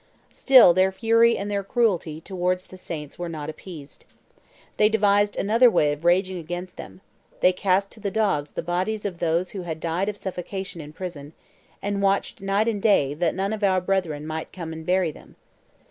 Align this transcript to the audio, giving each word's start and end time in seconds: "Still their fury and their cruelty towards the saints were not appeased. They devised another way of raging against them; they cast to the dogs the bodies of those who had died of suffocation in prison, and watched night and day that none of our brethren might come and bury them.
"Still 0.31 0.73
their 0.73 0.91
fury 0.91 1.37
and 1.37 1.51
their 1.51 1.63
cruelty 1.63 2.21
towards 2.21 2.65
the 2.65 2.75
saints 2.75 3.19
were 3.19 3.29
not 3.29 3.51
appeased. 3.51 4.03
They 4.77 4.89
devised 4.89 5.37
another 5.37 5.69
way 5.69 5.91
of 5.91 6.03
raging 6.03 6.39
against 6.39 6.75
them; 6.75 7.01
they 7.39 7.53
cast 7.53 7.91
to 7.91 7.99
the 7.99 8.09
dogs 8.09 8.53
the 8.53 8.63
bodies 8.63 9.05
of 9.05 9.19
those 9.19 9.51
who 9.51 9.61
had 9.61 9.79
died 9.79 10.09
of 10.09 10.17
suffocation 10.17 10.81
in 10.81 10.91
prison, 10.91 11.33
and 11.83 12.01
watched 12.01 12.41
night 12.41 12.67
and 12.67 12.81
day 12.81 13.13
that 13.13 13.35
none 13.35 13.53
of 13.53 13.63
our 13.63 13.79
brethren 13.79 14.25
might 14.25 14.51
come 14.51 14.73
and 14.73 14.87
bury 14.87 15.11
them. 15.11 15.35